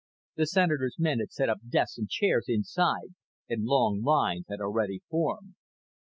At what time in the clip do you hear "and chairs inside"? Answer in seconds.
1.99-3.13